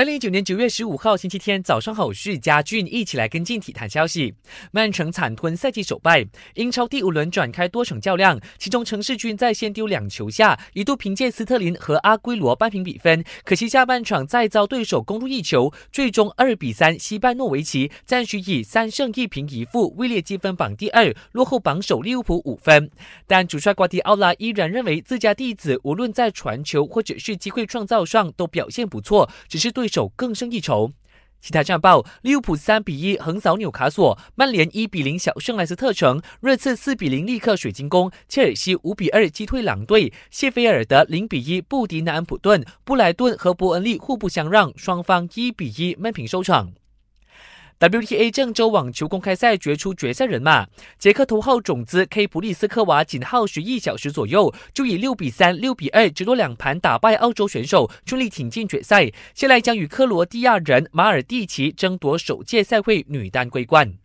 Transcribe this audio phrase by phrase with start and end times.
[0.00, 4.34] 二零一九年九月十五号星期天早上好，我是嘉俊，一起来跟进体坛消息。
[4.70, 22.90] 曼城惨吞赛季首败，英超第五轮展开多场较量，其中城市军在先丢两球下，一度凭借斯特林和阿圭罗扳平比分，可惜下半场再遭对手攻入一球，最终二比三惜败诺维奇，暂时以三胜一平一负位列积分榜第二，落后榜首利物浦五分。
[23.26, 29.89] 但主帅瓜迪奥拉依然认为自家弟子无论在传球或者是机会创造上都表现不错，只是对。
[29.90, 30.92] 手更胜一筹。
[31.42, 46.72] 其他战报：利物浦三比一横扫纽卡索，曼联一比零小胜莱斯特城，热刺四比零力克水晶宫，切尔西五比二击退狼队，谢菲尔德零比一不敌南安普顿，布莱顿和伯恩利互不相让，双方一比一闷平收场。
[47.80, 50.66] WTA 郑州网球公开赛决出决赛人马，
[50.98, 59.10] 捷克头号种子 K 普利斯科娃仅耗时一小时左右，就以六比三、六比二直落两盘打败澳洲选手，顺利挺进决赛。
[59.34, 64.00] 现在将与克罗地亚人马尔蒂奇争夺首届赛会女单桂冠。